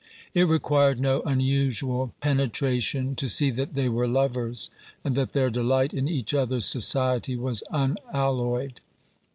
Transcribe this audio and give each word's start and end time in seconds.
It 0.33 0.47
required 0.47 0.99
no 0.99 1.21
unusual 1.27 2.11
penetration 2.21 3.13
to 3.17 3.29
see 3.29 3.51
that 3.51 3.75
they 3.75 3.87
were 3.87 4.07
lovers 4.07 4.71
and 5.03 5.13
that 5.15 5.33
their 5.33 5.51
delight 5.51 5.93
in 5.93 6.07
each 6.07 6.33
other's 6.33 6.65
society 6.65 7.35
was 7.35 7.61
unalloyed. 7.69 8.79